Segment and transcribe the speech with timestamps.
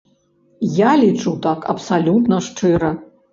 [0.77, 2.91] Я лічу так абсалютна шчыра.